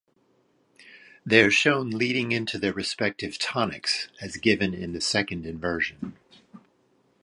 [1.23, 6.17] They are shown leading into their respective tonics, as given in the second inversion.